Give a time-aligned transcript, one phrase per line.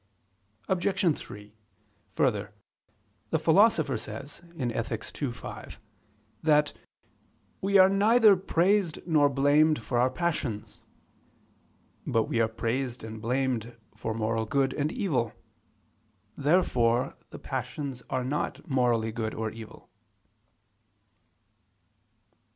[0.67, 1.15] Obj.
[1.15, 1.53] 3:
[2.15, 2.55] Further,
[3.29, 5.03] the Philosopher says (Ethic.
[5.21, 5.79] ii, 5)
[6.41, 6.73] that
[7.61, 10.79] "we are neither praised nor blamed for our passions."
[12.07, 15.33] But we are praised and blamed for moral good and evil.
[16.35, 19.87] Therefore the passions are not morally good or evil.